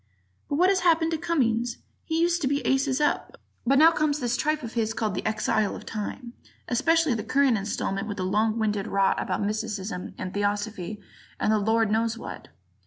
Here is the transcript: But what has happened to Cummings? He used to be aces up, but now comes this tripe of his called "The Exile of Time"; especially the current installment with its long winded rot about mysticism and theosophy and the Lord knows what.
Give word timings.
But 0.49 0.55
what 0.55 0.69
has 0.69 0.79
happened 0.79 1.11
to 1.11 1.17
Cummings? 1.19 1.77
He 2.03 2.19
used 2.19 2.41
to 2.41 2.47
be 2.47 2.65
aces 2.65 2.99
up, 2.99 3.37
but 3.67 3.77
now 3.77 3.91
comes 3.91 4.19
this 4.19 4.35
tripe 4.35 4.63
of 4.63 4.73
his 4.73 4.95
called 4.95 5.13
"The 5.13 5.23
Exile 5.27 5.75
of 5.75 5.85
Time"; 5.85 6.33
especially 6.67 7.13
the 7.13 7.23
current 7.23 7.55
installment 7.55 8.07
with 8.07 8.17
its 8.17 8.25
long 8.25 8.57
winded 8.57 8.87
rot 8.87 9.21
about 9.21 9.43
mysticism 9.43 10.15
and 10.17 10.33
theosophy 10.33 10.99
and 11.39 11.51
the 11.51 11.59
Lord 11.59 11.91
knows 11.91 12.17
what. 12.17 12.47